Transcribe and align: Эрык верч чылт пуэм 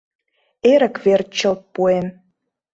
Эрык 0.71 0.95
верч 1.05 1.27
чылт 1.39 1.61
пуэм 1.73 2.07